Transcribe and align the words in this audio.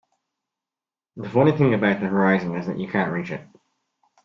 The 1.15 1.29
funny 1.29 1.51
thing 1.51 1.75
about 1.75 1.99
the 1.99 2.07
horizon 2.07 2.55
is 2.55 2.65
that 2.65 2.79
you 2.79 2.87
can't 2.87 3.11
reach 3.11 3.29
it. 3.29 3.45